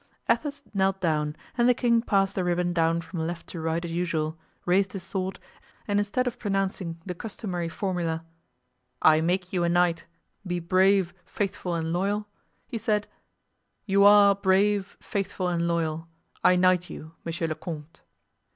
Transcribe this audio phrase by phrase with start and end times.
[0.27, 3.91] Athos knelt down and the king passed the ribbon down from left to right as
[3.91, 4.35] usual,
[4.65, 5.39] raised his sword,
[5.87, 8.25] and instead of pronouncing the customary formula,
[9.03, 10.07] "I make you a knight.
[10.47, 12.27] Be brave, faithful and loyal,"
[12.67, 13.05] he said,
[13.85, 16.07] "You are brave, faithful and loyal.
[16.43, 18.01] I knight you, monsieur le comte."